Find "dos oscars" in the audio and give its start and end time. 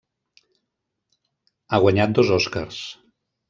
2.21-2.85